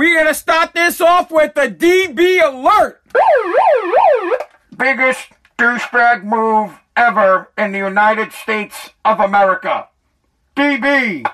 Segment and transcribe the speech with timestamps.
[0.00, 3.02] We're gonna start this off with the DB alert.
[4.74, 9.88] Biggest douchebag move ever in the United States of America.
[10.56, 11.26] DB.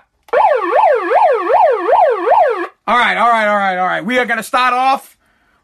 [2.88, 4.04] All right, all right, all right, all right.
[4.04, 5.16] We are gonna start off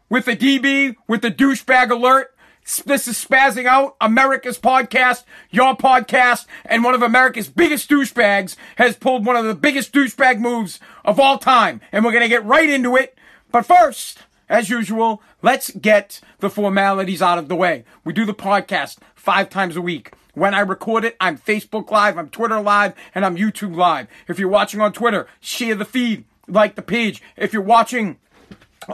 [0.07, 2.33] with the DB with the douchebag alert.
[2.63, 8.95] This is Spazzing Out, America's podcast, your podcast, and one of America's biggest douchebags has
[8.95, 11.81] pulled one of the biggest douchebag moves of all time.
[11.91, 13.17] And we're going to get right into it.
[13.51, 17.83] But first, as usual, let's get the formalities out of the way.
[18.05, 20.13] We do the podcast five times a week.
[20.33, 24.07] When I record it, I'm Facebook Live, I'm Twitter Live, and I'm YouTube Live.
[24.29, 27.21] If you're watching on Twitter, share the feed, like the page.
[27.35, 28.19] If you're watching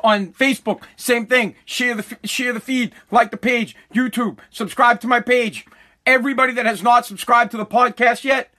[0.04, 1.56] on Facebook, same thing.
[1.66, 5.66] Share the share the feed, like the page, YouTube, subscribe to my page.
[6.06, 8.52] Everybody that has not subscribed to the podcast yet,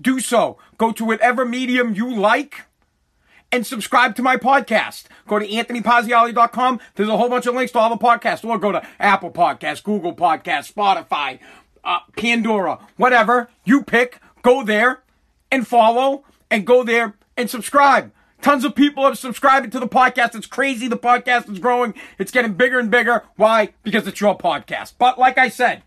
[0.00, 0.58] do so.
[0.78, 2.62] Go to whatever medium you like
[3.52, 5.04] and subscribe to my podcast.
[5.26, 6.80] Go to anthonypazziali.com.
[6.94, 8.44] There's a whole bunch of links to all the podcasts.
[8.44, 11.38] Or go to Apple Podcasts, Google Podcasts, Spotify,
[11.84, 13.48] uh, Pandora, whatever.
[13.64, 14.20] You pick.
[14.42, 15.02] Go there
[15.50, 18.12] and follow and go there and subscribe.
[18.42, 20.34] Tons of people have subscribed to the podcast.
[20.34, 20.88] It's crazy.
[20.88, 21.94] The podcast is growing.
[22.18, 23.24] It's getting bigger and bigger.
[23.36, 23.70] Why?
[23.82, 24.94] Because it's your podcast.
[24.98, 25.82] But like I said,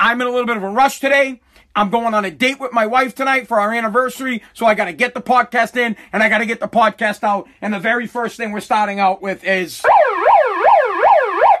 [0.00, 1.40] I'm in a little bit of a rush today.
[1.76, 4.86] I'm going on a date with my wife tonight for our anniversary, so I got
[4.86, 7.46] to get the podcast in and I got to get the podcast out.
[7.60, 9.82] And the very first thing we're starting out with is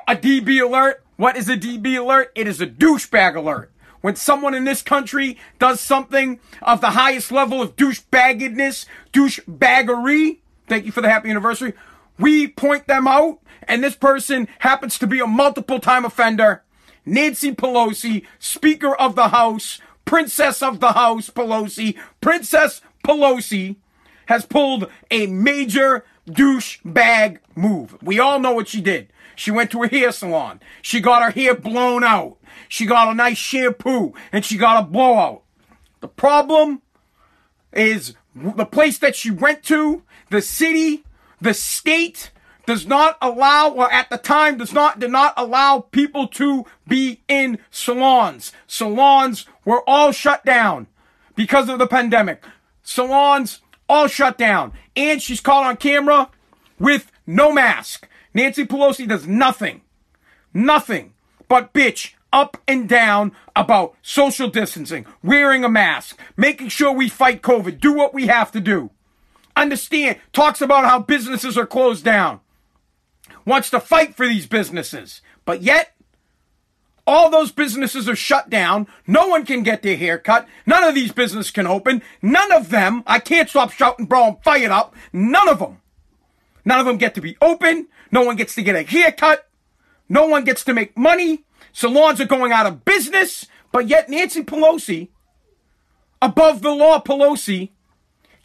[0.08, 1.04] a DB alert.
[1.16, 2.32] What is a DB alert?
[2.34, 3.70] It is a douchebag alert.
[4.00, 10.86] When someone in this country does something of the highest level of douchebaggedness, douchebaggery, thank
[10.86, 11.72] you for the happy anniversary,
[12.18, 16.62] we point them out, and this person happens to be a multiple time offender.
[17.04, 23.76] Nancy Pelosi, Speaker of the House, Princess of the House Pelosi, Princess Pelosi
[24.26, 27.96] has pulled a major douchebag move.
[28.02, 29.10] We all know what she did.
[29.38, 30.58] She went to a hair salon.
[30.82, 32.38] She got her hair blown out.
[32.68, 35.44] She got a nice shampoo and she got a blowout.
[36.00, 36.82] The problem
[37.72, 41.04] is the place that she went to, the city,
[41.40, 42.32] the state
[42.66, 47.22] does not allow, or at the time does not, did not allow people to be
[47.28, 48.50] in salons.
[48.66, 50.88] Salons were all shut down
[51.36, 52.42] because of the pandemic.
[52.82, 54.72] Salons all shut down.
[54.96, 56.28] And she's caught on camera
[56.80, 58.07] with no mask.
[58.38, 59.80] Nancy Pelosi does nothing,
[60.54, 61.12] nothing
[61.48, 67.42] but bitch up and down about social distancing, wearing a mask, making sure we fight
[67.42, 68.90] COVID, do what we have to do.
[69.56, 72.38] Understand, talks about how businesses are closed down,
[73.44, 75.96] wants to fight for these businesses, but yet
[77.08, 78.86] all those businesses are shut down.
[79.04, 80.46] No one can get their hair cut.
[80.64, 82.02] None of these businesses can open.
[82.22, 84.94] None of them, I can't stop shouting, bro, I'm fired up.
[85.12, 85.78] None of them.
[86.64, 87.88] None of them get to be open.
[88.10, 89.48] No one gets to get a haircut.
[90.08, 91.44] No one gets to make money.
[91.72, 95.08] Salons are going out of business, but yet Nancy Pelosi,
[96.20, 97.70] above the law Pelosi,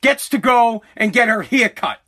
[0.02, 2.00] gets to go and get her haircut.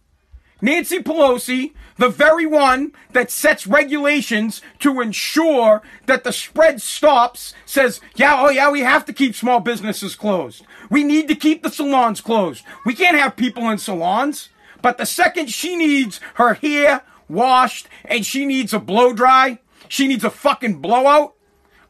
[0.62, 8.02] Nancy Pelosi, the very one that sets regulations to ensure that the spread stops, says,
[8.16, 10.66] yeah, oh yeah, we have to keep small businesses closed.
[10.90, 12.64] We need to keep the salons closed.
[12.86, 14.50] We can't have people in salons.
[14.82, 20.08] But the second she needs her hair washed and she needs a blow dry, she
[20.08, 21.36] needs a fucking blowout.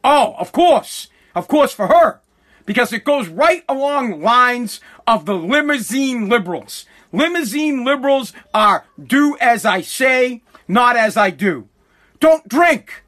[0.04, 1.08] Oh, of course.
[1.34, 2.20] Of course for her.
[2.64, 6.86] Because it goes right along lines of the limousine liberals.
[7.12, 11.68] Limousine liberals are do as I say, not as I do.
[12.18, 13.04] Don't drink.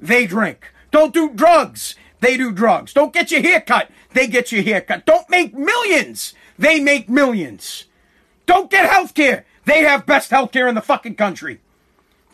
[0.00, 0.72] They drink.
[0.90, 1.94] Don't do drugs.
[2.20, 2.92] They do drugs.
[2.92, 3.90] Don't get your hair cut.
[4.12, 5.06] They get your hair cut.
[5.06, 6.34] Don't make millions.
[6.58, 7.84] They make millions.
[8.46, 9.44] Don't get health care.
[9.64, 11.60] They have best health care in the fucking country.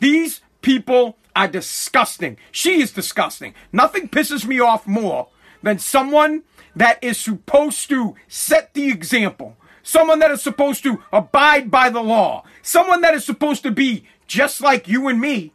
[0.03, 2.35] These people are disgusting.
[2.51, 3.53] She is disgusting.
[3.71, 5.29] Nothing pisses me off more
[5.61, 6.43] than someone
[6.75, 9.55] that is supposed to set the example.
[9.81, 12.43] Someone that is supposed to abide by the law.
[12.61, 15.53] Someone that is supposed to be just like you and me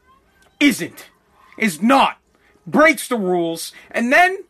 [0.59, 1.11] isn't,
[1.59, 2.17] is not,
[2.67, 3.73] breaks the rules.
[3.91, 4.45] And then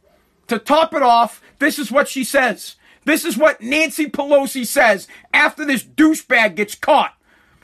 [0.46, 2.76] to top it off, this is what she says.
[3.04, 7.14] This is what Nancy Pelosi says after this douchebag gets caught.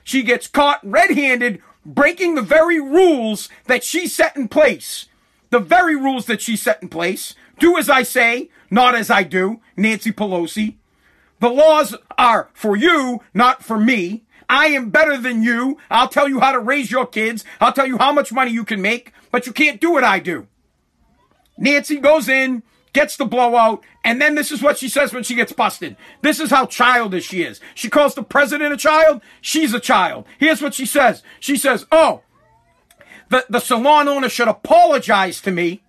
[0.02, 5.06] She gets caught red handed breaking the very rules that she set in place.
[5.50, 7.34] The very rules that she set in place.
[7.58, 10.76] Do as I say, not as I do, Nancy Pelosi.
[11.40, 14.24] The laws are for you, not for me.
[14.48, 15.78] I am better than you.
[15.90, 17.44] I'll tell you how to raise your kids.
[17.60, 20.18] I'll tell you how much money you can make, but you can't do what I
[20.18, 20.48] do.
[21.56, 22.62] Nancy goes in,
[22.94, 25.96] gets the blowout, and then this is what she says when she gets busted.
[26.22, 27.60] This is how childish she is.
[27.74, 29.20] She calls the president a child.
[29.42, 30.24] She's a child.
[30.38, 31.22] Here's what she says.
[31.38, 32.22] She says, "Oh,
[33.28, 35.82] the the salon owner should apologize to me."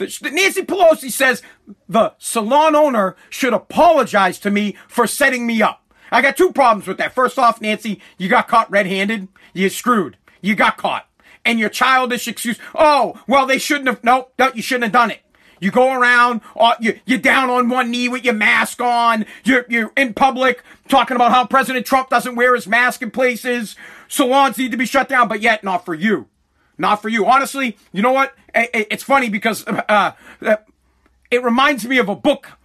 [0.00, 1.42] Nancy Pelosi says
[1.88, 5.82] the salon owner should apologize to me for setting me up.
[6.10, 7.14] I got two problems with that.
[7.14, 9.28] First off, Nancy, you got caught red-handed.
[9.52, 10.16] You screwed.
[10.40, 11.08] You got caught.
[11.44, 15.10] And your childish excuse, oh, well, they shouldn't have, no, no, you shouldn't have done
[15.10, 15.20] it.
[15.64, 19.24] You go around, uh, you, you're down on one knee with your mask on.
[19.44, 23.74] You're, you're in public talking about how President Trump doesn't wear his mask in places.
[24.06, 26.28] Salons need to be shut down, but yet not for you.
[26.76, 27.24] Not for you.
[27.24, 28.34] Honestly, you know what?
[28.54, 30.12] It's funny because uh,
[30.42, 30.56] uh,
[31.30, 32.58] it reminds me of a book,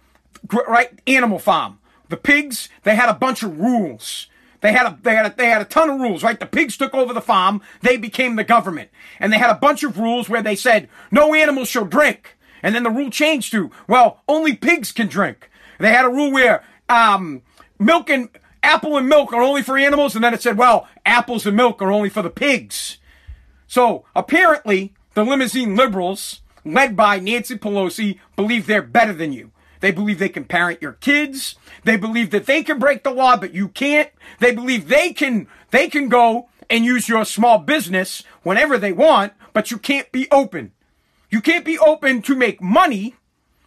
[0.68, 0.90] right?
[1.06, 1.78] Animal Farm.
[2.10, 4.26] The pigs, they had a bunch of rules.
[4.60, 6.38] They had a they had a, they had a ton of rules, right?
[6.38, 7.62] The pigs took over the farm.
[7.80, 11.32] They became the government, and they had a bunch of rules where they said no
[11.32, 12.36] animals shall drink.
[12.62, 15.50] And then the rule changed to well, only pigs can drink.
[15.78, 17.42] They had a rule where um,
[17.78, 18.28] milk and
[18.62, 21.80] apple and milk are only for animals, and then it said well, apples and milk
[21.80, 22.98] are only for the pigs.
[23.66, 29.52] So apparently, the limousine liberals, led by Nancy Pelosi, believe they're better than you.
[29.80, 31.56] They believe they can parent your kids.
[31.84, 34.10] They believe that they can break the law, but you can't.
[34.38, 39.32] They believe they can, they can go and use your small business whenever they want,
[39.52, 40.72] but you can't be open.
[41.30, 43.14] You can't be open to make money.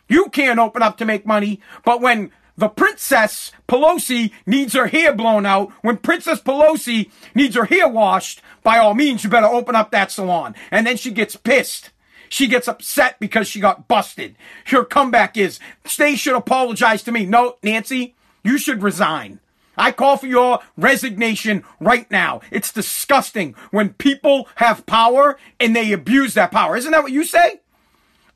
[0.08, 5.14] You can't open up to make money, but when the Princess Pelosi needs her hair
[5.14, 9.76] blown out, when Princess Pelosi needs her hair washed, by all means, you better open
[9.76, 10.54] up that salon.
[10.70, 11.90] And then she gets pissed.
[12.30, 14.36] She gets upset because she got busted.
[14.66, 17.26] Her comeback is, Stay should apologize to me.
[17.26, 19.40] No, Nancy, you should resign.
[19.78, 22.42] I call for your resignation right now.
[22.52, 26.78] It's disgusting when people have power and they abuse that power.
[26.78, 27.62] Isn't that what you say?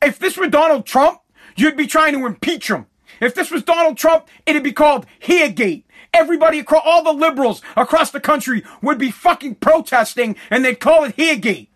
[0.02, 1.20] If this were Donald Trump,
[1.56, 2.86] you'd be trying to impeach him.
[3.20, 5.84] If this was Donald Trump, it'd be called Hairgate.
[6.14, 11.04] Everybody across, all the liberals across the country would be fucking protesting and they'd call
[11.04, 11.68] it Hairgate.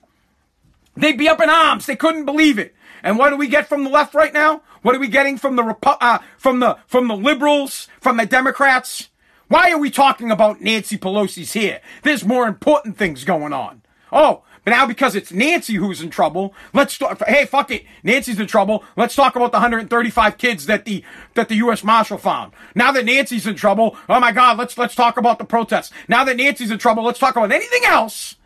[0.97, 1.87] They'd be up in arms.
[1.87, 2.75] They couldn't believe it.
[3.03, 4.62] And what do we get from the left right now?
[4.82, 9.08] What are we getting from the uh, from the from the liberals, from the Democrats?
[9.52, 11.82] Why are we talking about Nancy Pelosi's here?
[12.04, 13.82] There's more important things going on.
[14.10, 17.22] Oh, but now because it's Nancy who's in trouble, let's talk.
[17.26, 18.82] Hey, fuck it, Nancy's in trouble.
[18.96, 21.04] Let's talk about the 135 kids that the
[21.34, 21.84] that the U.S.
[21.84, 22.54] Marshal found.
[22.75, 25.93] Now that Nancy's in trouble, oh my God, let's let's talk about the protests.
[26.08, 28.37] Now that Nancy's in trouble, let's talk about anything else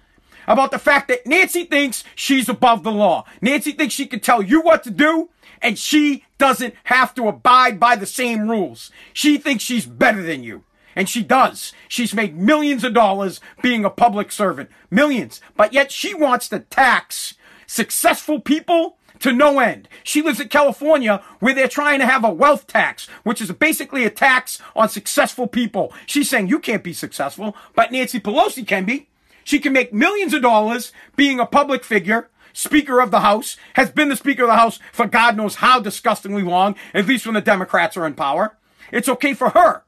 [0.49, 3.26] about the fact that Nancy thinks she's above the law.
[3.41, 5.31] Nancy thinks she can tell you what to do
[5.62, 8.91] and she doesn't have to abide by the same rules.
[9.12, 10.64] She thinks she's better than you.
[10.97, 11.73] And she does.
[11.87, 14.71] She's made millions of dollars being a public servant.
[14.91, 15.41] Millions.
[15.57, 17.35] But yet she wants to tax
[17.67, 19.89] successful people to no end.
[20.03, 24.05] She lives in California where they're trying to have a wealth tax, which is basically
[24.05, 25.93] a tax on successful people.
[26.07, 29.09] She's saying you can't be successful, but Nancy Pelosi can be.
[29.45, 33.91] She can make millions of dollars being a public figure, Speaker of the House, has
[33.91, 37.35] been the Speaker of the House for God knows how disgustingly long, at least when
[37.35, 38.57] the Democrats are in power.
[38.91, 39.83] It's okay for her.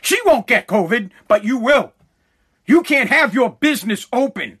[0.00, 1.92] She won't get COVID, but you will.
[2.66, 4.58] You can't have your business open.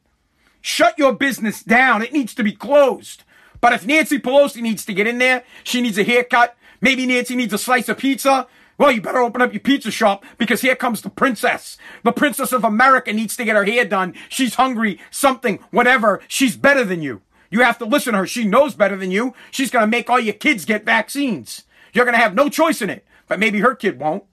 [0.60, 2.02] Shut your business down.
[2.02, 3.24] It needs to be closed.
[3.60, 6.56] But if Nancy Pelosi needs to get in there, she needs a haircut.
[6.80, 8.46] Maybe Nancy needs a slice of pizza.
[8.78, 11.78] Well, you better open up your pizza shop because here comes the princess.
[12.04, 14.14] The princess of America needs to get her hair done.
[14.28, 16.20] She's hungry, something, whatever.
[16.28, 17.22] She's better than you.
[17.50, 18.26] You have to listen to her.
[18.26, 19.34] She knows better than you.
[19.50, 21.64] She's going to make all your kids get vaccines.
[21.92, 23.04] You're going to have no choice in it.
[23.26, 24.24] But maybe her kid won't.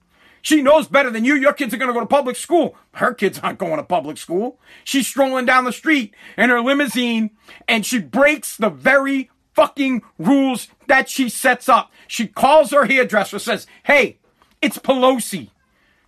[0.46, 1.34] She knows better than you.
[1.34, 2.76] Your kids are going to go to public school.
[2.94, 4.60] Her kids aren't going to public school.
[4.84, 7.32] She's strolling down the street in her limousine
[7.68, 11.92] and she breaks the very fucking rules that she sets up.
[12.08, 14.20] She calls her hairdresser, says, Hey,
[14.62, 15.50] it's Pelosi.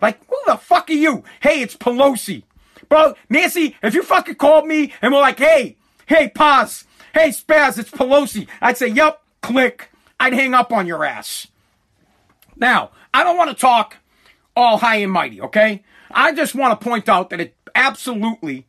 [0.03, 1.23] Like, who the fuck are you?
[1.39, 2.43] Hey, it's Pelosi.
[2.89, 7.79] Bro, Nancy, if you fucking called me and were like, hey, hey, pause, hey, Spaz,
[7.79, 9.89] it's Pelosi, I'd say, yep, click.
[10.19, 11.47] I'd hang up on your ass.
[12.55, 13.97] Now, I don't want to talk
[14.57, 15.83] all high and mighty, okay?
[16.09, 18.65] I just want to point out that it absolutely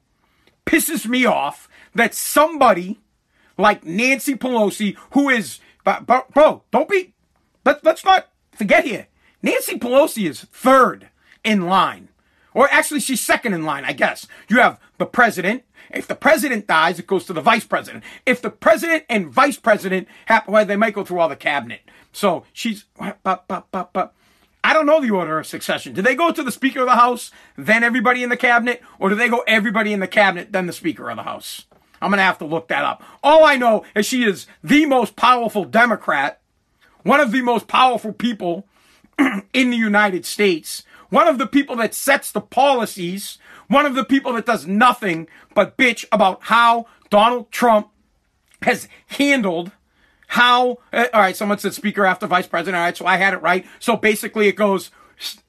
[0.66, 3.00] pisses me off that somebody
[3.56, 7.14] like Nancy Pelosi, who is, bro, don't be,
[7.64, 9.06] let, let's not forget here.
[9.42, 11.08] Nancy Pelosi is third
[11.42, 12.08] in line.
[12.52, 14.26] Or actually, she's second in line, I guess.
[14.48, 15.64] You have the president.
[15.90, 18.04] If the president dies, it goes to the vice president.
[18.26, 21.80] If the president and vice president happen, well, they might go through all the cabinet.
[22.12, 22.84] So she's,
[24.64, 25.94] I don't know the order of succession.
[25.94, 29.08] Do they go to the Speaker of the House, then everybody in the cabinet, or
[29.08, 31.64] do they go everybody in the cabinet, then the Speaker of the House?
[32.00, 33.02] I'm going to have to look that up.
[33.22, 36.40] All I know is she is the most powerful Democrat
[37.02, 38.66] one of the most powerful people
[39.54, 43.38] in the United States, one of the people that sets the policies,
[43.68, 47.88] one of the people that does nothing but bitch about how Donald Trump
[48.62, 49.72] has handled
[50.28, 52.76] how, uh, all right, someone said speaker after vice president.
[52.76, 53.66] All right, so I had it right.
[53.80, 54.90] So basically it goes,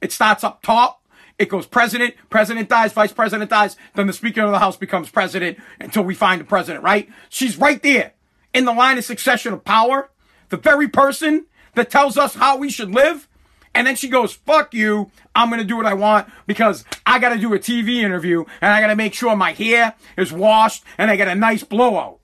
[0.01, 1.03] it starts up top.
[1.37, 5.09] It goes president, president dies, vice president dies, then the speaker of the house becomes
[5.09, 7.09] president until we find the president, right?
[7.29, 8.13] She's right there
[8.53, 10.09] in the line of succession of power.
[10.49, 11.45] The very person
[11.75, 13.27] that tells us how we should live.
[13.73, 15.11] And then she goes, fuck you.
[15.35, 18.43] I'm going to do what I want because I got to do a TV interview
[18.61, 21.63] and I got to make sure my hair is washed and I get a nice
[21.63, 22.19] blowout.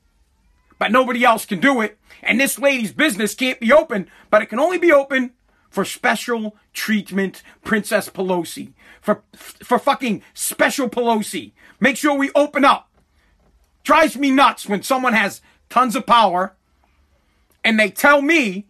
[0.79, 1.97] But nobody else can do it.
[2.25, 5.31] And this lady's business can't be open, but it can only be open
[5.69, 8.73] for special treatment Princess Pelosi.
[9.01, 11.51] For, for fucking special Pelosi.
[11.79, 12.89] Make sure we open up.
[13.83, 16.55] Drives me nuts when someone has tons of power
[17.63, 18.65] and they tell me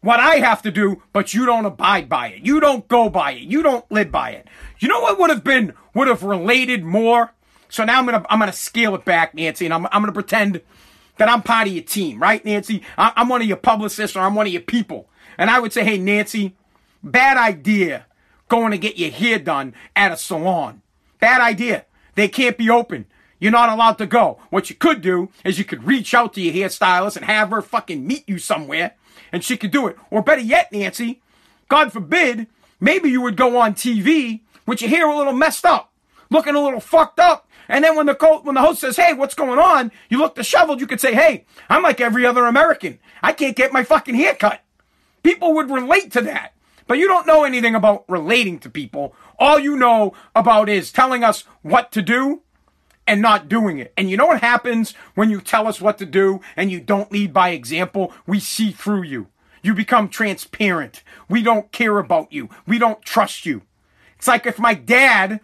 [0.00, 2.46] what I have to do, but you don't abide by it.
[2.46, 3.42] You don't go by it.
[3.42, 4.46] You don't live by it.
[4.78, 7.32] You know what would have been, would have related more?
[7.68, 10.62] So now I'm gonna, I'm gonna scale it back, Nancy, and I'm, I'm gonna pretend
[11.20, 12.80] that I'm part of your team, right, Nancy?
[12.96, 15.10] I'm one of your publicists or I'm one of your people.
[15.36, 16.56] And I would say, hey, Nancy,
[17.02, 18.06] bad idea
[18.48, 20.80] going to get your hair done at a salon.
[21.20, 21.84] Bad idea.
[22.14, 23.04] They can't be open.
[23.38, 24.38] You're not allowed to go.
[24.48, 27.60] What you could do is you could reach out to your hairstylist and have her
[27.60, 28.94] fucking meet you somewhere
[29.30, 29.98] and she could do it.
[30.10, 31.20] Or better yet, Nancy,
[31.68, 32.46] God forbid,
[32.80, 35.92] maybe you would go on TV with your hair a little messed up,
[36.30, 39.34] looking a little fucked up, and then when the when the host says, "Hey, what's
[39.34, 40.80] going on?" You look disheveled.
[40.80, 42.98] You could say, "Hey, I'm like every other American.
[43.22, 44.62] I can't get my fucking hair cut."
[45.22, 46.52] People would relate to that.
[46.86, 49.14] But you don't know anything about relating to people.
[49.38, 52.42] All you know about is telling us what to do
[53.06, 53.92] and not doing it.
[53.96, 57.12] And you know what happens when you tell us what to do and you don't
[57.12, 58.12] lead by example?
[58.26, 59.28] We see through you.
[59.62, 61.04] You become transparent.
[61.28, 62.48] We don't care about you.
[62.66, 63.62] We don't trust you.
[64.16, 65.40] It's like if my dad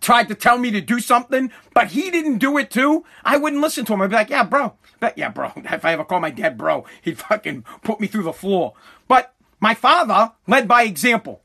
[0.00, 3.62] tried to tell me to do something, but he didn't do it too, I wouldn't
[3.62, 4.02] listen to him.
[4.02, 4.74] I'd be like, yeah, bro.
[5.00, 5.52] But yeah, bro.
[5.56, 8.74] If I ever call my dad bro, he'd fucking put me through the floor.
[9.06, 11.42] But my father led by example.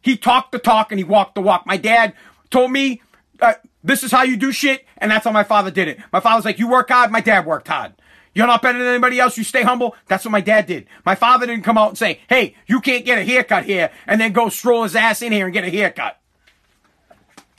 [0.00, 1.66] He talked the talk and he walked the walk.
[1.66, 2.14] My dad
[2.50, 3.00] told me,
[3.40, 5.98] uh, this is how you do shit, and that's how my father did it.
[6.12, 7.94] My father's like, you work hard, my dad worked hard.
[8.34, 9.36] You're not better than anybody else.
[9.36, 9.94] You stay humble.
[10.06, 10.86] That's what my dad did.
[11.04, 14.20] My father didn't come out and say, hey, you can't get a haircut here, and
[14.20, 16.21] then go stroll his ass in here and get a haircut.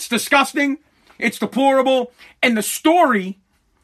[0.04, 0.80] It's disgusting.
[1.18, 2.12] It's deplorable.
[2.42, 3.40] And the story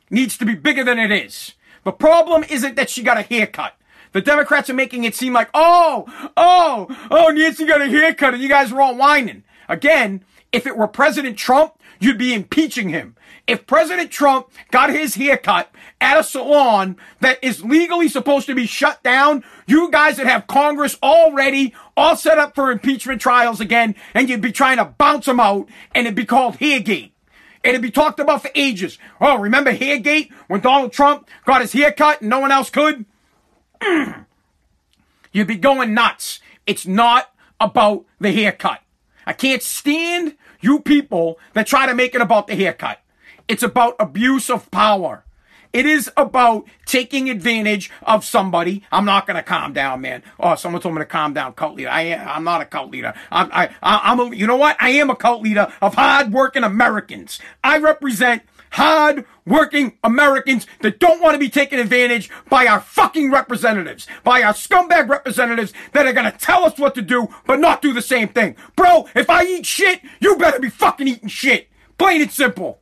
[0.10, 1.54] needs to be bigger than it is.
[1.86, 3.76] The problem isn't that she got a haircut.
[4.12, 8.44] The Democrats are making it seem like, oh, oh, oh, Nancy got a haircut and
[8.44, 9.46] you guys are all whining.
[9.70, 13.16] Again, if it were President Trump, you'd be impeaching him.
[13.48, 18.66] If President Trump got his haircut at a salon that is legally supposed to be
[18.66, 23.96] shut down, you guys would have Congress already all set up for impeachment trials again,
[24.14, 27.12] and you'd be trying to bounce him out, and it'd be called Hairgate.
[27.64, 28.98] It'd be talked about for ages.
[29.20, 33.06] Oh, remember Hairgate when Donald Trump got his haircut and no one else could?
[35.32, 36.40] You'd be going nuts.
[36.66, 38.82] It's not about the haircut.
[39.26, 43.00] I can't stand you people that try to make it about the haircut.
[43.48, 45.24] It's about abuse of power.
[45.72, 48.84] It is about taking advantage of somebody.
[48.92, 50.24] I'm not going to calm down, man.
[50.40, 51.90] Oh, someone told me to calm down, cult leader.
[51.90, 53.14] I am, I'm not a cult leader.
[53.32, 54.78] I'm, I, I'm a, you know what?
[54.80, 57.40] I am a cult leader of hard-working Americans.
[57.64, 63.32] I represent hard working Americans that don't want to be taken advantage by our fucking
[63.32, 67.82] representatives, by our scumbag representatives that are gonna tell us what to do, but not
[67.82, 68.56] do the same thing.
[68.76, 71.70] Bro, if I eat shit, you better be fucking eating shit.
[71.98, 72.80] Plain and simple.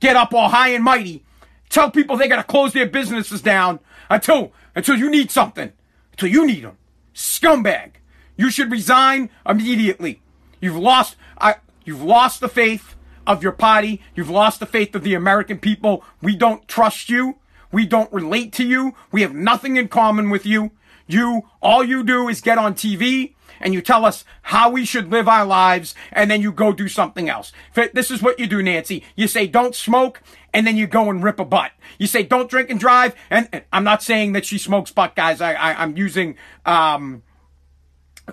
[0.00, 1.24] Get up all high and mighty.
[1.68, 5.72] Tell people they gotta close their businesses down until, until you need something.
[6.12, 6.78] Until you need them.
[7.14, 7.92] Scumbag.
[8.36, 10.20] You should resign immediately.
[10.60, 12.95] You've lost, I, you've lost the faith
[13.26, 14.00] of your party.
[14.14, 16.04] You've lost the faith of the American people.
[16.22, 17.36] We don't trust you.
[17.72, 18.94] We don't relate to you.
[19.10, 20.70] We have nothing in common with you.
[21.06, 25.10] You, all you do is get on TV and you tell us how we should
[25.10, 27.52] live our lives and then you go do something else.
[27.92, 29.04] This is what you do, Nancy.
[29.14, 31.72] You say don't smoke and then you go and rip a butt.
[31.98, 35.40] You say don't drink and drive and, I'm not saying that she smokes butt, guys.
[35.40, 37.22] I, I, am using, um,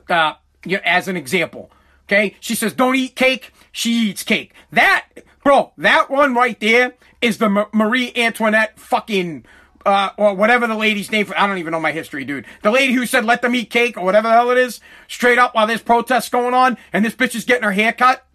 [0.09, 0.33] uh,
[0.65, 1.69] you as an example.
[2.05, 2.35] Okay.
[2.39, 4.53] She says don't eat cake she eats cake.
[4.71, 5.07] That,
[5.43, 9.45] bro, that one right there is the M- Marie Antoinette fucking,
[9.85, 11.25] uh, or whatever the lady's name.
[11.25, 12.45] For, I don't even know my history, dude.
[12.61, 15.39] The lady who said let them eat cake or whatever the hell it is, straight
[15.39, 18.25] up while there's protests going on and this bitch is getting her hair cut.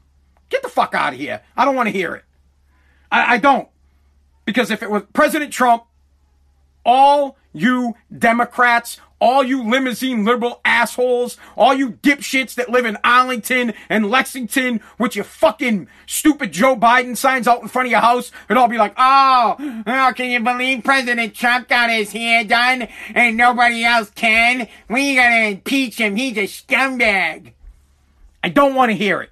[0.51, 1.41] Get the fuck out of here.
[1.57, 2.25] I don't want to hear it.
[3.13, 3.69] I, I don't.
[4.45, 5.85] Because if it was President Trump,
[6.89, 13.75] all you Democrats, all you limousine liberal assholes, all you dipshits that live in Arlington
[13.91, 18.33] and Lexington with your fucking stupid Joe Biden signs out in front of your house
[18.49, 22.89] and all be like, oh, oh, can you believe President Trump got his hair done
[23.15, 24.67] and nobody else can?
[24.89, 26.17] We gotta impeach him.
[26.17, 27.53] He's a scumbag.
[28.43, 29.31] I don't want to hear it.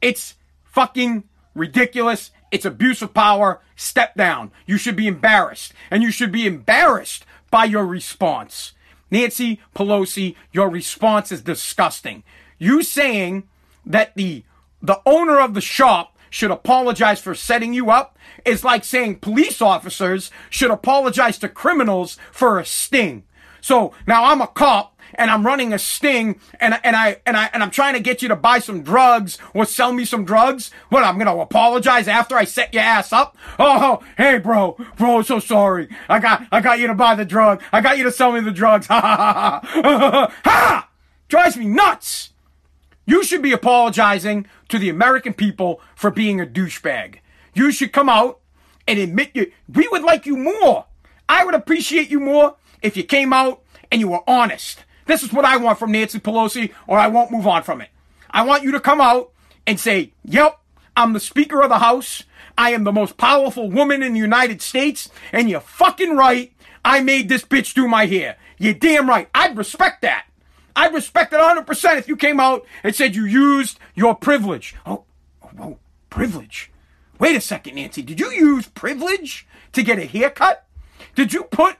[0.00, 1.24] It's fucking
[1.56, 2.30] ridiculous.
[2.52, 3.60] It's abuse of power.
[3.74, 4.52] Step down.
[4.66, 5.72] You should be embarrassed.
[5.90, 8.72] And you should be embarrassed by your response.
[9.10, 12.22] Nancy Pelosi, your response is disgusting.
[12.58, 13.48] You saying
[13.84, 14.44] that the
[14.80, 19.60] the owner of the shop should apologize for setting you up is like saying police
[19.60, 23.22] officers should apologize to criminals for a sting.
[23.60, 27.50] So now I'm a cop and I'm running a sting and and I and I
[27.52, 30.70] and I'm trying to get you to buy some drugs or sell me some drugs.
[30.88, 33.36] What I'm gonna apologize after I set your ass up?
[33.58, 35.88] Oh, hey bro, bro, so sorry.
[36.08, 37.62] I got I got you to buy the drug.
[37.72, 38.86] I got you to sell me the drugs.
[38.92, 40.88] Ha ha ha ha ha!
[41.28, 42.30] Drives me nuts.
[43.06, 47.16] You should be apologizing to the American people for being a douchebag.
[47.54, 48.40] You should come out
[48.86, 49.50] and admit you.
[49.68, 50.86] We would like you more.
[51.28, 54.84] I would appreciate you more if you came out and you were honest.
[55.06, 57.88] This is what I want from Nancy Pelosi, or I won't move on from it.
[58.30, 59.30] I want you to come out
[59.66, 60.58] and say, yep,
[60.96, 62.24] I'm the Speaker of the House.
[62.56, 66.52] I am the most powerful woman in the United States, and you're fucking right.
[66.84, 68.36] I made this bitch do my hair.
[68.58, 69.28] You're damn right.
[69.34, 70.26] I'd respect that.
[70.74, 74.74] I'd respect it 100% if you came out and said you used your privilege.
[74.86, 75.04] Oh,
[75.42, 75.78] oh, oh,
[76.10, 76.70] privilege.
[77.18, 78.02] Wait a second, Nancy.
[78.02, 80.66] Did you use privilege to get a haircut?
[81.14, 81.76] Did you put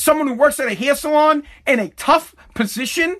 [0.00, 3.18] someone who works at a hair salon in a tough position?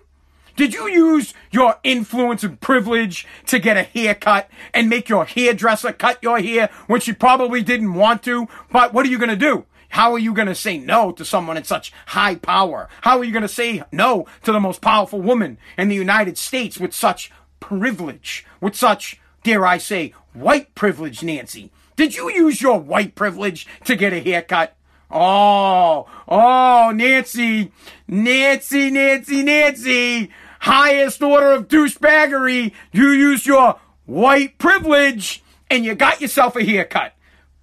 [0.57, 5.93] Did you use your influence and privilege to get a haircut and make your hairdresser
[5.93, 8.49] cut your hair when she probably didn't want to?
[8.71, 9.67] But what are you going to do?
[9.91, 12.89] How are you going to say no to someone in such high power?
[13.03, 16.39] How are you going to say no to the most powerful woman in the United
[16.39, 21.71] States with such privilege, with such, dare I say, white privilege, Nancy?
[21.97, 24.77] Did you use your white privilege to get a haircut?
[25.11, 27.73] Oh, oh, Nancy,
[28.07, 32.73] Nancy, Nancy, Nancy, highest order of douchebaggery.
[32.93, 37.15] You used your white privilege and you got yourself a haircut.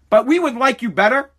[0.09, 1.31] But we would like you better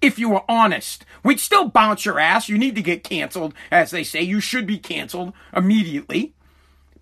[0.00, 1.04] if you were honest.
[1.22, 2.48] We'd still bounce your ass.
[2.48, 4.22] You need to get canceled, as they say.
[4.22, 6.34] You should be canceled immediately.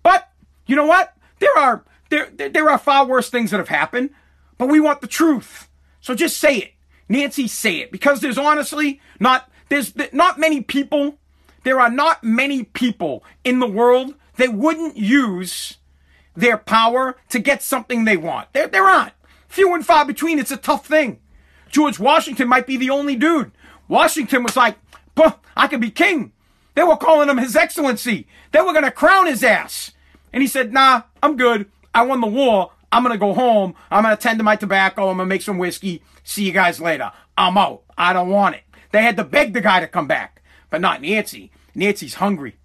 [0.01, 0.29] But
[0.65, 1.15] you know what?
[1.39, 4.11] There are there there are far worse things that have happened.
[4.57, 5.67] But we want the truth.
[5.99, 6.73] So just say it.
[7.09, 11.17] Nancy, say it because there's honestly not there's not many people.
[11.63, 15.77] There are not many people in the world that wouldn't use
[16.35, 18.51] their power to get something they want.
[18.53, 19.13] There, there aren't.
[19.47, 20.39] Few and far between.
[20.39, 21.19] It's a tough thing.
[21.69, 23.51] George Washington might be the only dude.
[23.87, 24.77] Washington was like,
[25.55, 26.31] I could be king.
[26.75, 28.27] They were calling him His Excellency.
[28.51, 29.91] They were going to crown his ass.
[30.31, 31.69] And he said, nah, I'm good.
[31.93, 32.71] I won the war.
[32.91, 33.75] I'm going to go home.
[33.91, 35.09] I'm going to tend to my tobacco.
[35.09, 36.01] I'm going to make some whiskey.
[36.23, 37.11] See you guys later.
[37.37, 37.83] I'm out.
[37.97, 38.63] I don't want it.
[38.91, 41.51] They had to beg the guy to come back, but not Nancy.
[41.75, 42.57] Nancy's hungry,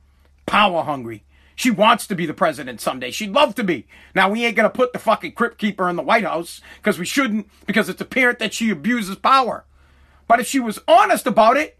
[0.47, 1.25] power hungry.
[1.55, 3.11] She wants to be the president someday.
[3.11, 3.88] She'd love to be.
[4.14, 7.01] Now, we ain't going to put the fucking crypt keeper in the White House because
[7.01, 9.64] we shouldn't, because it's apparent that she abuses power.
[10.29, 11.77] But if she was honest about it,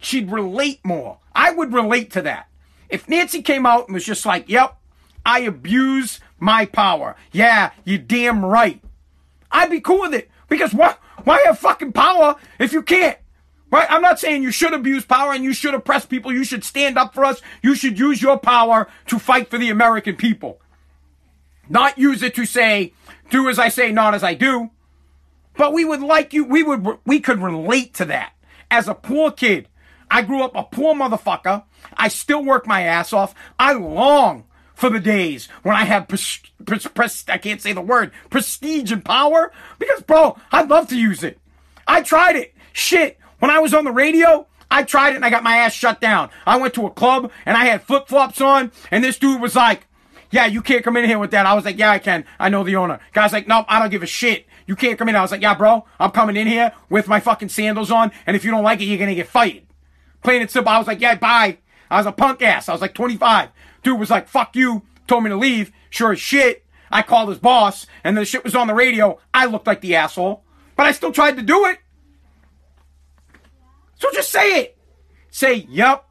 [0.00, 1.18] she'd relate more.
[1.32, 2.48] I would relate to that.
[2.88, 4.76] If Nancy came out and was just like, yep,
[5.24, 7.14] I abuse my power.
[7.30, 8.82] Yeah, you damn right.
[9.52, 10.28] I'd be cool with it.
[10.48, 10.98] Because what?
[11.24, 13.18] Why have fucking power if you can't?
[13.70, 13.86] Right?
[13.88, 16.32] I'm not saying you should abuse power and you should oppress people.
[16.32, 17.40] You should stand up for us.
[17.62, 20.60] You should use your power to fight for the American people.
[21.68, 22.92] Not use it to say,
[23.30, 24.70] do as I say, not as I do.
[25.56, 28.32] But we would like you, we would, we could relate to that.
[28.72, 29.68] As a poor kid,
[30.10, 31.62] I grew up a poor motherfucker.
[31.96, 33.34] I still work my ass off.
[33.58, 34.44] I long
[34.80, 38.90] for the days when I have pres- pres- pres- I can't say the word prestige
[38.90, 41.38] and power because bro, I'd love to use it.
[41.86, 42.54] I tried it.
[42.72, 45.74] Shit, when I was on the radio, I tried it and I got my ass
[45.74, 46.30] shut down.
[46.46, 49.54] I went to a club and I had flip flops on, and this dude was
[49.54, 49.86] like,
[50.30, 52.24] "Yeah, you can't come in here with that." I was like, "Yeah, I can.
[52.38, 54.46] I know the owner." Guy's like, "Nope, I don't give a shit.
[54.66, 57.20] You can't come in." I was like, "Yeah, bro, I'm coming in here with my
[57.20, 59.64] fucking sandals on, and if you don't like it, you're gonna get fired."
[60.22, 60.72] Plain and simple.
[60.72, 61.58] I was like, "Yeah, bye."
[61.90, 62.68] I was a punk ass.
[62.68, 63.50] I was like 25.
[63.82, 65.72] Dude was like, fuck you, told me to leave.
[65.88, 66.64] Sure as shit.
[66.90, 69.18] I called his boss, and the shit was on the radio.
[69.32, 70.42] I looked like the asshole,
[70.76, 71.78] but I still tried to do it.
[73.96, 74.78] So just say it.
[75.30, 76.04] Say, yep,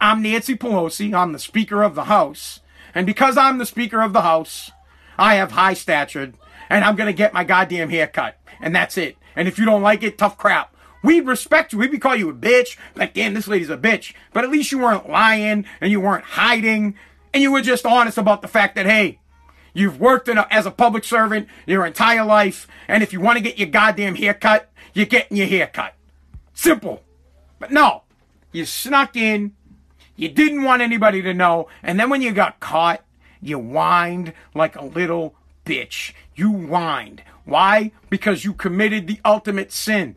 [0.00, 1.14] I'm Nancy Pelosi.
[1.14, 2.60] I'm the Speaker of the House.
[2.94, 4.72] And because I'm the Speaker of the House,
[5.16, 6.32] I have high stature,
[6.68, 8.38] and I'm going to get my goddamn haircut.
[8.60, 9.16] And that's it.
[9.36, 10.71] And if you don't like it, tough crap.
[11.02, 11.78] We'd respect you.
[11.78, 12.76] We'd call you a bitch.
[12.94, 14.14] Like, damn, this lady's a bitch.
[14.32, 16.96] But at least you weren't lying and you weren't hiding
[17.32, 19.18] and you were just honest about the fact that, hey,
[19.72, 22.68] you've worked a, as a public servant your entire life.
[22.88, 25.94] And if you want to get your goddamn haircut, you're getting your haircut.
[26.52, 27.02] Simple.
[27.58, 28.02] But no,
[28.50, 29.54] you snuck in.
[30.16, 31.68] You didn't want anybody to know.
[31.82, 33.02] And then when you got caught,
[33.40, 35.34] you whined like a little
[35.64, 36.12] bitch.
[36.34, 37.22] You whined.
[37.44, 37.92] Why?
[38.10, 40.16] Because you committed the ultimate sin.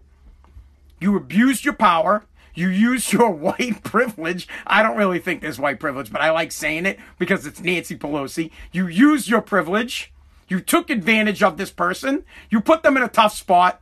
[0.99, 2.23] You abused your power.
[2.53, 4.47] You used your white privilege.
[4.65, 7.95] I don't really think there's white privilege, but I like saying it because it's Nancy
[7.97, 8.51] Pelosi.
[8.71, 10.11] You used your privilege.
[10.47, 12.23] You took advantage of this person.
[12.49, 13.81] You put them in a tough spot.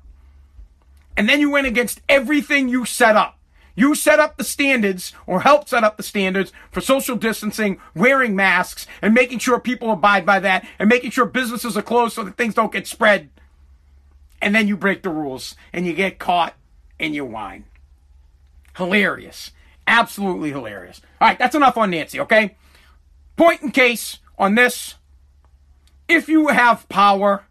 [1.15, 3.37] And then you went against everything you set up.
[3.75, 8.35] You set up the standards or helped set up the standards for social distancing, wearing
[8.35, 12.23] masks, and making sure people abide by that, and making sure businesses are closed so
[12.23, 13.29] that things don't get spread.
[14.41, 16.53] And then you break the rules and you get caught
[17.03, 17.65] and you whine.
[18.77, 19.51] Hilarious.
[19.85, 21.01] Absolutely hilarious.
[21.19, 22.55] All right, that's enough on Nancy, okay?
[23.35, 24.95] Point in case on this
[26.07, 27.45] if you have power,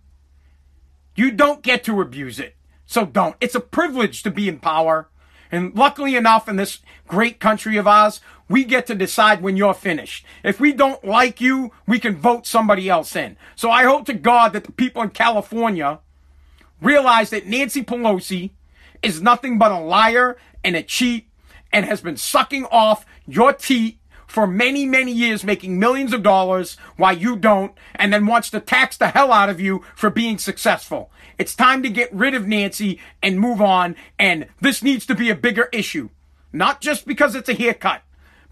[1.15, 2.57] you don't get to abuse it.
[2.87, 3.37] So don't.
[3.41, 5.09] It's a privilege to be in power.
[5.51, 9.75] And luckily enough, in this great country of ours, we get to decide when you're
[9.75, 10.25] finished.
[10.43, 13.37] If we don't like you, we can vote somebody else in.
[13.57, 16.01] So I hope to God that the people in California
[16.81, 18.51] realize that Nancy Pelosi
[19.03, 21.29] is nothing but a liar and a cheat
[21.73, 26.79] and has been sucking off your teat for many, many years, making millions of dollars
[26.97, 30.39] while you don't, and then wants to tax the hell out of you for being
[30.39, 31.11] successful.
[31.37, 35.29] It's time to get rid of Nancy and move on, and this needs to be
[35.29, 36.09] a bigger issue.
[36.51, 38.03] Not just because it's a haircut,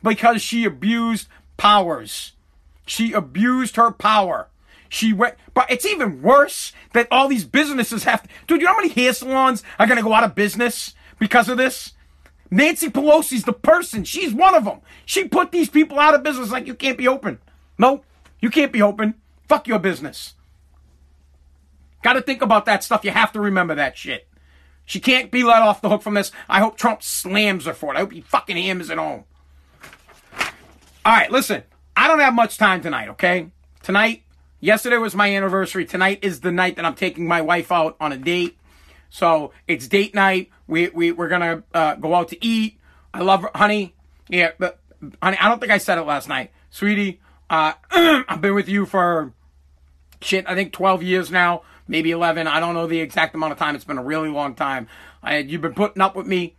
[0.02, 2.32] because she abused powers.
[2.84, 4.48] She abused her power.
[4.90, 8.74] She went, but it's even worse that all these businesses have to, dude, you know
[8.74, 11.92] how many hair salons are to go out of business because of this?
[12.50, 14.02] Nancy Pelosi's the person.
[14.02, 14.80] She's one of them.
[15.06, 17.38] She put these people out of business like you can't be open.
[17.78, 18.02] No,
[18.40, 19.14] you can't be open.
[19.48, 20.34] Fuck your business.
[22.02, 23.04] Got to think about that stuff.
[23.04, 24.26] You have to remember that shit.
[24.84, 26.32] She can't be let off the hook from this.
[26.48, 27.96] I hope Trump slams her for it.
[27.96, 29.22] I hope he fucking hammers it home.
[31.04, 31.62] All right, listen.
[31.96, 33.50] I don't have much time tonight, okay?
[33.82, 34.24] Tonight,
[34.60, 35.84] yesterday was my anniversary.
[35.84, 38.58] Tonight is the night that I'm taking my wife out on a date.
[39.08, 40.50] So it's date night.
[40.66, 42.78] We, we, we're going to uh, go out to eat.
[43.12, 43.94] I love her, honey.
[44.28, 44.78] Yeah, but
[45.22, 46.52] honey, I don't think I said it last night.
[46.70, 49.32] Sweetie, uh, I've been with you for
[50.20, 52.46] shit, I think 12 years now, maybe 11.
[52.46, 53.74] I don't know the exact amount of time.
[53.74, 54.86] It's been a really long time.
[55.22, 56.56] I, you've been putting up with me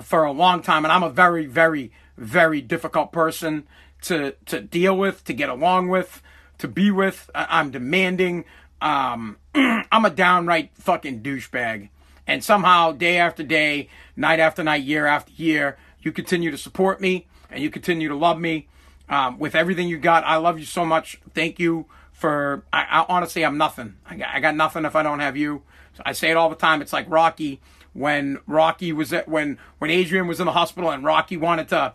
[0.00, 3.66] for a long time, and I'm a very, very, very difficult person
[4.02, 6.22] to to deal with, to get along with,
[6.60, 7.30] to be with.
[7.34, 8.44] I'm demanding.
[8.80, 11.90] Um, I'm a downright fucking douchebag.
[12.26, 17.00] And somehow, day after day, night after night, year after year, you continue to support
[17.00, 18.68] me and you continue to love me
[19.08, 20.24] um, with everything you got.
[20.24, 21.20] I love you so much.
[21.34, 22.64] Thank you for.
[22.72, 23.96] I, I honestly, I'm nothing.
[24.06, 25.62] I got, I got nothing if I don't have you.
[25.94, 26.80] So I say it all the time.
[26.80, 27.60] It's like Rocky
[27.92, 31.94] when Rocky was at when when Adrian was in the hospital and Rocky wanted to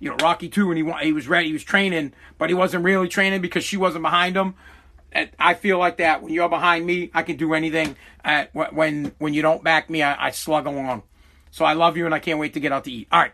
[0.00, 2.84] you know, Rocky two, and he he was ready, he was training, but he wasn't
[2.84, 4.54] really training because she wasn't behind him.
[5.10, 7.96] And I feel like that when you're behind me, I can do anything.
[8.52, 11.02] When when you don't back me, I, I slug along.
[11.50, 13.08] So I love you, and I can't wait to get out to eat.
[13.10, 13.32] All right,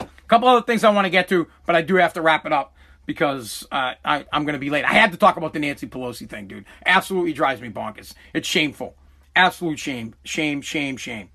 [0.00, 2.46] a couple other things I want to get to, but I do have to wrap
[2.46, 4.84] it up because uh, I, I'm going to be late.
[4.84, 6.64] I had to talk about the Nancy Pelosi thing, dude.
[6.84, 8.14] Absolutely drives me bonkers.
[8.32, 8.94] It's shameful.
[9.34, 11.28] Absolute shame, shame, shame, shame.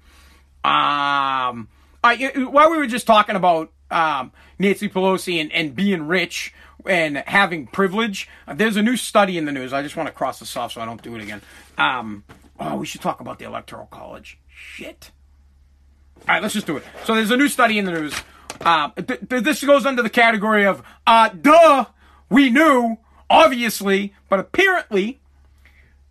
[0.63, 1.69] Um,
[2.03, 6.53] I, while we were just talking about um, Nancy Pelosi and, and being rich
[6.85, 8.27] and having privilege.
[8.47, 9.73] Uh, there's a new study in the news.
[9.73, 11.41] I just want to cross this off so I don't do it again.
[11.77, 12.23] Um,
[12.59, 14.39] oh, we should talk about the Electoral College.
[14.47, 15.11] Shit.
[16.21, 16.83] All right, let's just do it.
[17.05, 18.13] So there's a new study in the news.
[18.59, 21.85] Uh, th- th- this goes under the category of, uh, duh,
[22.29, 22.97] we knew,
[23.29, 25.19] obviously, but apparently,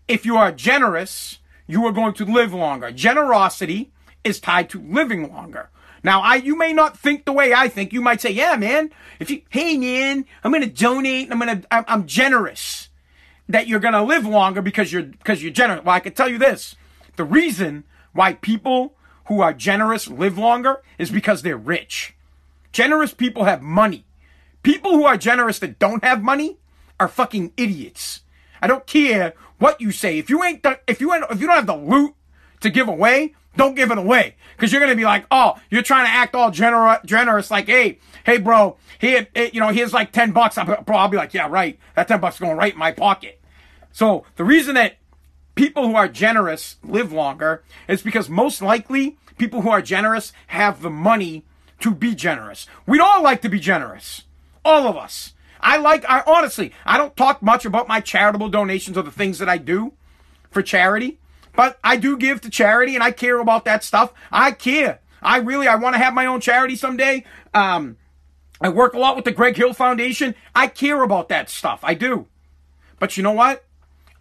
[0.09, 1.39] if you are generous,
[1.69, 2.91] you are going to live longer.
[2.91, 3.93] Generosity
[4.25, 5.71] is tied to living longer.
[6.03, 7.93] Now, I you may not think the way I think.
[7.93, 8.91] You might say, "Yeah, man.
[9.19, 11.31] If you, hey, man, I'm to donate.
[11.31, 12.89] I'm to, I'm, I'm generous."
[13.49, 15.85] That you're to live longer because you're because you're generous.
[15.85, 16.77] Well, I can tell you this:
[17.17, 18.95] the reason why people
[19.27, 22.15] who are generous live longer is because they're rich.
[22.73, 24.05] Generous people have money.
[24.63, 26.59] People who are generous that don't have money
[26.99, 28.21] are fucking idiots.
[28.63, 30.19] I don't care what you say.
[30.19, 32.15] If you ain't, the, if you ain't, if you don't have the loot
[32.61, 34.37] to give away, don't give it away.
[34.57, 37.51] Cause you're going to be like, oh, you're trying to act all gener- generous.
[37.51, 40.57] Like, hey, hey, bro, here, eh, you know, here's like 10 bucks.
[40.57, 41.79] Bro, I'll be like, yeah, right.
[41.95, 43.41] That 10 bucks is going right in my pocket.
[43.93, 44.97] So the reason that
[45.55, 50.81] people who are generous live longer is because most likely people who are generous have
[50.81, 51.45] the money
[51.81, 52.67] to be generous.
[52.87, 54.23] We'd all like to be generous.
[54.65, 55.35] All of us.
[55.61, 59.39] I like, I honestly, I don't talk much about my charitable donations or the things
[59.39, 59.93] that I do
[60.51, 61.19] for charity,
[61.61, 64.15] but I do give to charity and I care about that stuff.
[64.33, 65.01] I care.
[65.21, 67.27] I really, I want to have my own charity someday.
[67.53, 67.99] Um,
[68.63, 70.35] I work a lot with the Greg Hill Foundation.
[70.55, 71.81] I care about that stuff.
[71.83, 72.29] I do.
[72.99, 73.67] But you know what?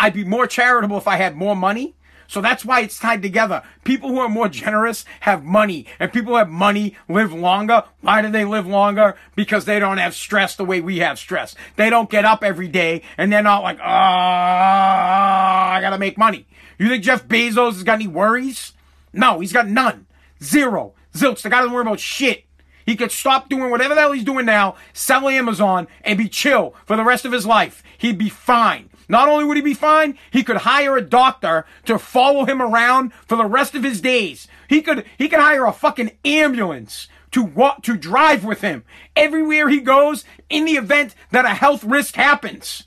[0.02, 1.95] I'd be more charitable if I had more money.
[2.28, 3.63] So that's why it's tied together.
[3.86, 7.86] People who are more generous have money, and people who have money live longer.
[8.02, 9.15] Why do they live longer?
[9.36, 11.56] Because they don't have stress the way we have stress.
[11.78, 16.45] They don't get up every day and they're not like, ah, I gotta make money.
[16.79, 18.73] You think Jeff Bezos has got any worries?
[19.13, 20.07] No, he's got none.
[20.41, 20.93] Zero.
[21.13, 21.41] Zilch.
[21.41, 22.45] The guy doesn't worry about shit.
[22.85, 26.73] He could stop doing whatever the hell he's doing now, sell Amazon, and be chill
[26.85, 27.83] for the rest of his life.
[27.99, 28.89] He'd be fine.
[29.07, 33.13] Not only would he be fine, he could hire a doctor to follow him around
[33.13, 34.47] for the rest of his days.
[34.67, 38.83] He could, he could hire a fucking ambulance to walk, to drive with him
[39.15, 42.85] everywhere he goes in the event that a health risk happens.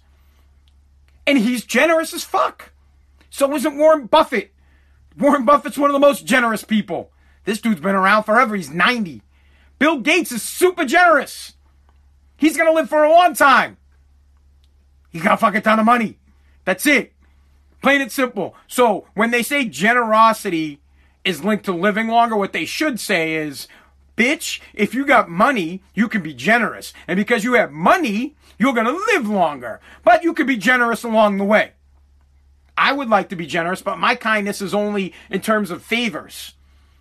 [1.27, 2.72] And he's generous as fuck.
[3.33, 4.53] So isn't Warren Buffett.
[5.19, 7.11] Warren Buffett's one of the most generous people.
[7.47, 8.55] This dude's been around forever.
[8.55, 9.23] He's 90.
[9.79, 11.55] Bill Gates is super generous.
[12.37, 13.79] He's gonna live for a long time.
[15.09, 16.19] He got a fucking ton of money.
[16.67, 17.15] That's it.
[17.81, 18.55] Plain and simple.
[18.69, 20.83] So when they say generosity
[21.25, 23.67] is linked to living longer, what they should say is,
[24.15, 26.93] bitch, if you got money, you can be generous.
[27.09, 29.81] And because you have money, you're going to live longer.
[30.05, 31.73] But you can be generous along the way.
[32.77, 36.55] I would like to be generous, but my kindness is only in terms of favors.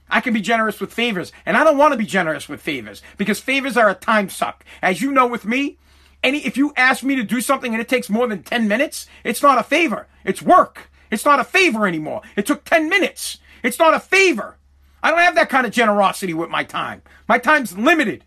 [0.10, 3.02] I can be generous with favors, and I don't want to be generous with favors
[3.18, 4.66] because favors are a time suck.
[4.82, 5.78] As you know with me,
[6.24, 9.08] any if you ask me to do something and it takes more than 10 minutes,
[9.24, 10.08] it's not a favor.
[10.26, 10.90] It's work.
[11.10, 12.22] It's not a favor anymore.
[12.36, 13.38] It took 10 minutes.
[13.64, 14.58] It's not a favor.
[15.04, 17.02] I don't have that kind of generosity with my time.
[17.28, 18.24] My time's limited.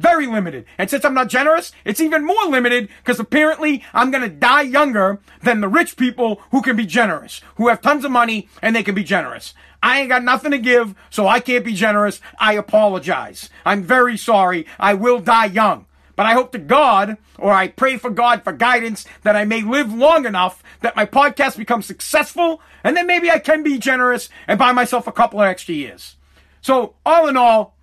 [0.00, 0.64] Very limited.
[0.78, 4.62] And since I'm not generous, it's even more limited because apparently I'm going to die
[4.62, 8.74] younger than the rich people who can be generous, who have tons of money and
[8.74, 9.52] they can be generous.
[9.82, 12.22] I ain't got nothing to give, so I can't be generous.
[12.38, 13.50] I apologize.
[13.66, 14.64] I'm very sorry.
[14.78, 15.84] I will die young.
[16.16, 19.60] But I hope to God, or I pray for God for guidance that I may
[19.60, 24.30] live long enough that my podcast becomes successful, and then maybe I can be generous
[24.48, 26.16] and buy myself a couple of extra years.
[26.62, 27.74] So, all in all,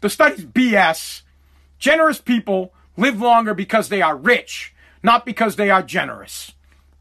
[0.00, 1.20] the study's BS.
[1.78, 6.52] Generous people live longer because they are rich, not because they are generous.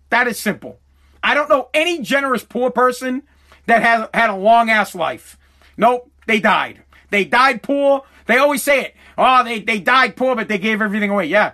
[0.10, 0.80] That is simple.
[1.24, 3.24] I don't know any generous poor person
[3.66, 5.38] that has had a long ass life.
[5.78, 6.82] Nope, they died.
[7.10, 8.04] They died poor.
[8.28, 8.96] They always say it.
[9.18, 11.26] Oh, they, they died poor, but they gave everything away.
[11.26, 11.54] Yeah.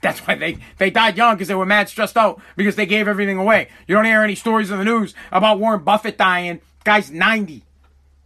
[0.00, 3.06] That's why they, they died young because they were mad stressed out because they gave
[3.06, 3.68] everything away.
[3.86, 6.60] You don't hear any stories in the news about Warren Buffett dying.
[6.84, 7.64] Guy's 90.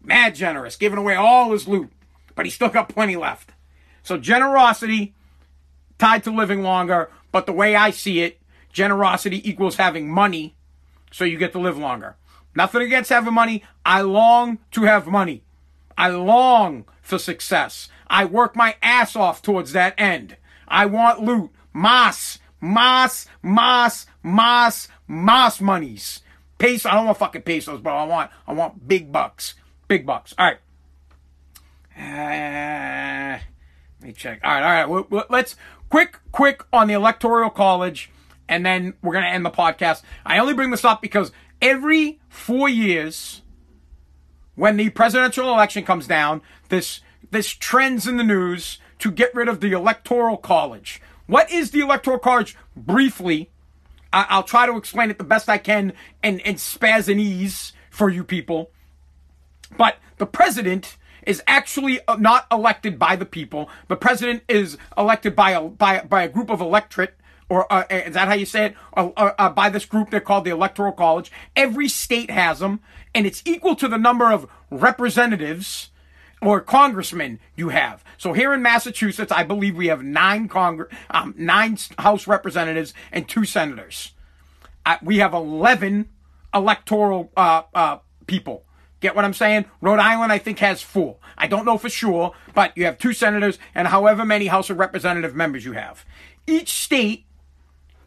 [0.03, 1.91] Mad generous, giving away all his loot.
[2.37, 3.54] But he's still got plenty left.
[4.05, 5.15] So generosity
[5.99, 7.11] tied to living longer.
[7.33, 8.39] But the way I see it,
[8.73, 10.55] generosity equals having money
[11.11, 12.17] so you get to live longer.
[12.55, 13.65] Nothing against having money.
[13.85, 15.43] I long to have money.
[15.99, 17.89] I long for success.
[18.09, 20.37] I work my ass off towards that end.
[20.69, 21.51] I want loot.
[21.73, 26.21] Mas, mas, mas, mas, mas monies.
[26.59, 26.89] Peso.
[26.89, 27.97] I don't want fucking pesos, bro.
[27.97, 29.55] I want, I want big bucks.
[29.89, 30.35] Big bucks.
[30.39, 30.59] All right.
[31.97, 33.39] Uh,
[34.05, 34.41] let me check.
[34.45, 35.31] All right, all right.
[35.31, 35.57] Let's
[35.89, 38.11] quick, quick on the electoral college,
[38.51, 40.03] and then we're gonna end the podcast.
[40.27, 43.41] I only bring this up because every four years,
[44.57, 49.49] when the presidential election comes down, this this trends in the news to get rid
[49.49, 51.01] of the electoral college.
[51.27, 52.55] What is the electoral college?
[52.77, 53.49] Briefly,
[54.13, 57.73] I- will try to explain it the best I can and and spaz and ease
[57.89, 58.71] for you people.
[59.79, 63.69] But the president is actually uh, not elected by the people.
[63.89, 67.17] The president is elected by a by by a group of electorate
[67.49, 68.77] or uh, is that how you say it?
[68.97, 71.31] Uh, uh, by this group, they're called the Electoral College.
[71.55, 72.81] Every state has them,
[73.15, 75.91] and it's equal to the number of representatives
[76.41, 78.05] or congressmen you have.
[78.19, 83.29] So here in Massachusetts, I believe we have nine Congress, um, nine House representatives and
[83.29, 84.13] two senators.
[84.87, 86.09] Uh, we have eleven
[86.53, 88.64] electoral uh, people.
[89.05, 89.67] Get what I'm saying?
[89.83, 91.19] Rhode Island, I think, has four.
[91.37, 94.79] I don't know for sure, but you have two senators and however many House of
[94.79, 96.07] Representative members you have.
[96.47, 97.27] Each state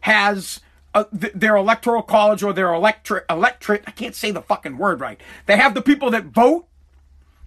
[0.00, 0.58] has
[0.94, 4.98] uh, th- their electoral college or their electorate, electorate, I can't say the fucking word
[4.98, 5.20] right.
[5.46, 6.66] They have the people that vote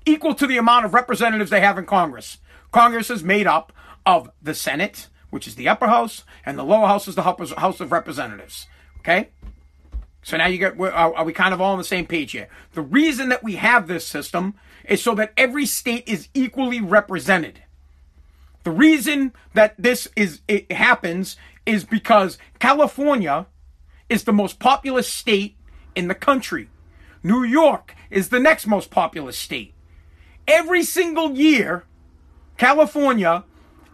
[0.06, 2.38] equal to the amount of representatives they have in Congress.
[2.72, 3.74] Congress is made up
[4.06, 7.82] of the Senate, which is the upper house, and the lower house is the House
[7.82, 8.68] of Representatives.
[9.00, 9.32] Okay?
[10.24, 12.48] So now you get, are, we kind of all on the same page here?
[12.74, 14.54] The reason that we have this system
[14.86, 17.64] is so that every state is equally represented.
[18.64, 23.48] The reason that this is, it happens is because California
[24.10, 25.56] is the most populous state
[25.96, 26.70] in the country.
[27.24, 29.74] New York is the next most populous state.
[30.48, 31.86] Every single year,
[32.58, 33.44] California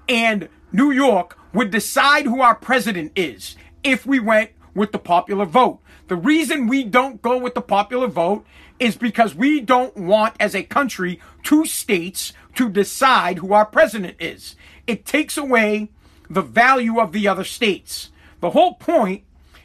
[0.10, 5.46] and New York would decide who our president is if we went with the popular
[5.46, 5.80] vote.
[6.08, 8.46] The reason we don't go with the popular vote
[8.80, 14.18] is because we don't want, as a country, two states to decide who our president
[14.20, 14.56] is.
[14.86, 15.90] It takes away
[16.30, 18.12] the value of the other states.
[18.40, 19.24] The whole point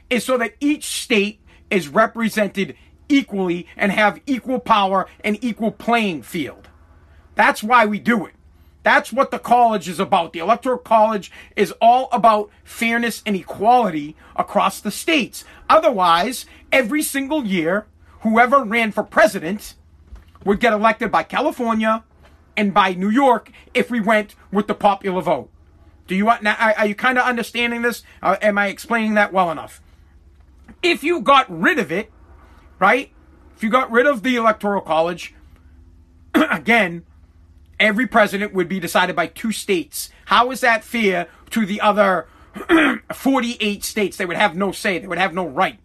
[0.08, 2.74] is so that each state is represented
[3.08, 6.68] equally and have equal power and equal playing field.
[7.34, 8.34] That's why we do it.
[8.82, 10.32] That's what the college is about.
[10.32, 15.44] The electoral college is all about fairness and equality across the states.
[15.68, 17.86] Otherwise, every single year,
[18.20, 19.74] whoever ran for president
[20.44, 22.02] would get elected by California
[22.56, 25.48] and by New York if we went with the popular vote.
[26.06, 26.56] Do you now?
[26.76, 28.02] Are you kind of understanding this?
[28.22, 29.80] Uh, am I explaining that well enough?
[30.82, 32.10] If you got rid of it,
[32.80, 33.12] right?
[33.56, 35.34] If you got rid of the electoral college,
[36.34, 37.04] again,
[37.82, 40.08] every president would be decided by two states.
[40.26, 42.28] How is that fair to the other
[43.12, 44.16] 48 states?
[44.16, 44.98] They would have no say.
[44.98, 45.78] They would have no right.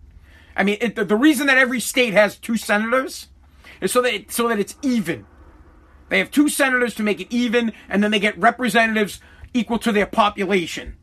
[0.55, 3.27] I mean, it, the, reason that every state has two senators
[3.81, 5.25] is so that it, so that it's even.
[6.09, 9.19] They have two senators to make it even, and then they get representatives
[9.53, 10.95] equal to their population.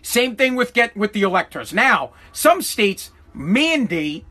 [0.00, 1.72] Same thing with get with the electors.
[1.72, 4.24] Now, some states mandate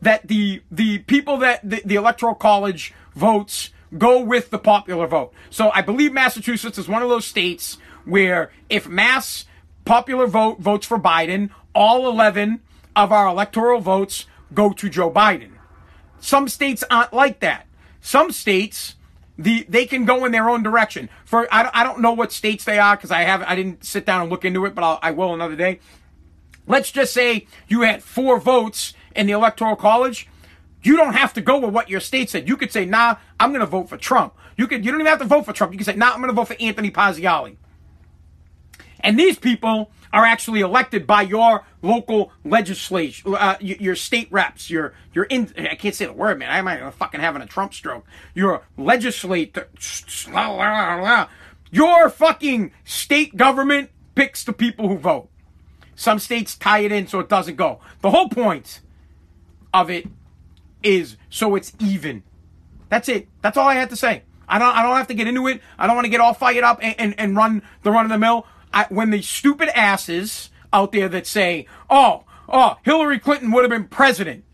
[0.00, 5.32] that the the people that the, the electoral college votes go with the popular vote.
[5.50, 9.44] So I believe Massachusetts is one of those states where if mass
[9.84, 12.60] popular vote votes for Biden, all 11
[12.96, 15.52] of our electoral votes go to Joe Biden.
[16.20, 17.66] Some states aren't like that.
[18.00, 18.96] Some states
[19.36, 21.08] the they can go in their own direction.
[21.24, 24.06] For I, I don't know what states they are because I have I didn't sit
[24.06, 25.80] down and look into it, but I'll, I will another day.
[26.66, 30.28] Let's just say you had four votes in the electoral college.
[30.84, 32.46] You don't have to go with what your state said.
[32.46, 35.10] You could say, "Nah, I'm going to vote for Trump." You could you don't even
[35.10, 35.72] have to vote for Trump.
[35.72, 37.56] You can say, "Nah, I'm going to vote for Anthony Pazziali."
[39.00, 44.94] And these people are actually elected by your local legislature, uh, your state reps, your
[45.12, 45.52] your in.
[45.58, 46.50] I can't say the word, man.
[46.50, 48.06] I might fucking having a Trump stroke.
[48.34, 49.68] Your legislator,
[51.70, 55.28] your fucking state government picks the people who vote.
[55.96, 57.80] Some states tie it in so it doesn't go.
[58.00, 58.80] The whole point
[59.72, 60.06] of it
[60.84, 62.22] is so it's even.
[62.88, 63.28] That's it.
[63.42, 64.22] That's all I had to say.
[64.48, 64.76] I don't.
[64.76, 65.60] I don't have to get into it.
[65.78, 68.10] I don't want to get all fired up and, and, and run the run of
[68.10, 68.46] the mill.
[68.72, 73.70] I, when the stupid asses out there that say, oh, oh, Hillary Clinton would have
[73.70, 74.44] been president,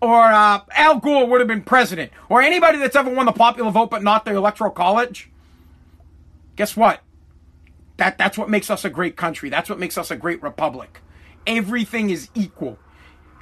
[0.00, 3.70] or uh, Al Gore would have been president, or anybody that's ever won the popular
[3.70, 5.30] vote but not the electoral college,
[6.56, 7.00] guess what?
[7.98, 9.48] That, that's what makes us a great country.
[9.48, 11.00] That's what makes us a great republic.
[11.46, 12.78] Everything is equal.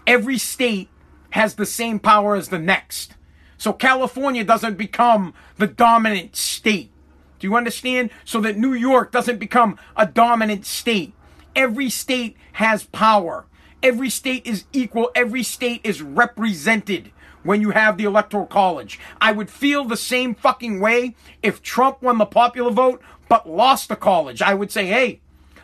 [0.07, 0.89] Every state
[1.31, 3.15] has the same power as the next.
[3.59, 6.91] So California doesn't become the dominant state.
[7.39, 8.11] Do you understand?
[8.25, 11.13] So that New York doesn't become a dominant state.
[11.57, 13.47] Every state has power.
[13.83, 15.11] Every state is equal.
[15.15, 17.13] Every state is represented
[17.43, 18.99] when you have the electoral college.
[19.21, 23.89] I would feel the same fucking way if Trump won the popular vote but lost
[23.89, 24.43] the college.
[24.43, 25.21] I would say, hey,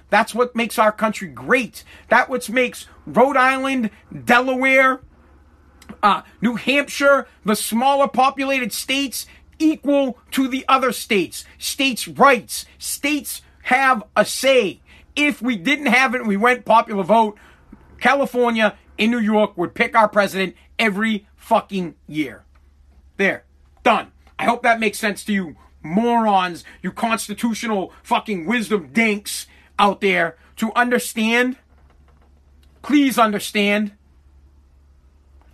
[0.08, 1.82] that's what makes our country great.
[2.08, 3.90] That what makes Rhode Island,
[4.24, 5.00] Delaware,
[6.06, 9.26] uh, New Hampshire, the smaller populated states,
[9.58, 11.44] equal to the other states.
[11.58, 12.64] States' rights.
[12.78, 14.80] States have a say.
[15.16, 17.36] If we didn't have it and we went popular vote,
[17.98, 22.44] California and New York would pick our president every fucking year.
[23.16, 23.44] There.
[23.82, 24.12] Done.
[24.38, 30.36] I hope that makes sense to you morons, you constitutional fucking wisdom dinks out there
[30.54, 31.56] to understand.
[32.82, 33.95] Please understand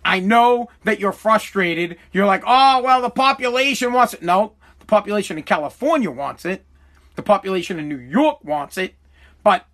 [0.05, 1.97] I know that you're frustrated.
[2.11, 4.21] You're like, oh, well, the population wants it.
[4.21, 6.65] No, the population in California wants it.
[7.15, 8.95] The population in New York wants it.
[9.43, 9.65] But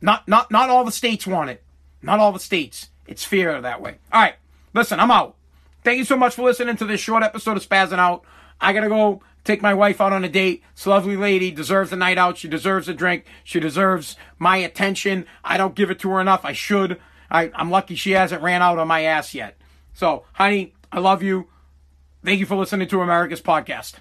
[0.00, 1.62] not, not, not all the states want it.
[2.02, 2.90] Not all the states.
[3.06, 3.96] It's fair that way.
[4.12, 4.34] All right.
[4.74, 5.36] Listen, I'm out.
[5.82, 8.24] Thank you so much for listening to this short episode of Spazzing Out.
[8.60, 10.62] I gotta go take my wife out on a date.
[10.74, 12.38] This lovely lady deserves a night out.
[12.38, 13.24] She deserves a drink.
[13.44, 15.26] She deserves my attention.
[15.44, 16.44] I don't give it to her enough.
[16.44, 16.98] I should.
[17.34, 19.58] I, I'm lucky she hasn't ran out on my ass yet.
[19.92, 21.48] So, honey, I love you.
[22.24, 23.94] Thank you for listening to America's podcast.